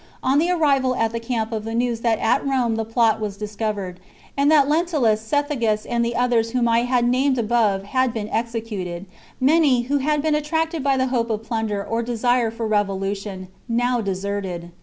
'^ 0.01 0.03
On 0.23 0.39
the 0.39 0.47
chap. 0.47 0.59
arrival 0.59 0.95
at 0.95 1.11
the 1.11 1.19
camp 1.19 1.51
of 1.51 1.63
the 1.63 1.75
news 1.75 1.99
that 1.99 2.17
at 2.17 2.43
Rome 2.43 2.73
the 2.75 2.83
plot 2.83 3.21
was 3.21 3.37
discovered, 3.37 3.99
and 4.35 4.49
that 4.49 4.67
Lentulus, 4.67 5.21
Cethegus, 5.21 5.85
and 5.87 6.03
the 6.03 6.15
others 6.15 6.53
whom 6.57 6.67
I 6.67 6.85
have 6.85 7.05
named 7.05 7.37
above, 7.37 7.83
had 7.83 8.11
been 8.11 8.27
executed, 8.29 9.05
many, 9.39 9.81
who 9.83 9.99
had 9.99 10.23
been 10.23 10.33
attracted 10.33 10.83
by 10.83 10.97
the 10.97 11.09
hope 11.13 11.29
of 11.29 11.43
plunder 11.43 11.85
or 11.85 12.01
desire 12.01 12.49
for 12.49 12.65
revolution, 12.65 13.49
now 13.69 14.01
deserted. 14.01 14.71